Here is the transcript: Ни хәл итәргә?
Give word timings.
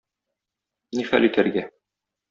Ни 0.99 1.07
хәл 1.13 1.31
итәргә? 1.31 1.69